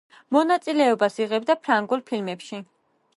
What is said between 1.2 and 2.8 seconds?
იღებდა ფრანგულ ფილმებში.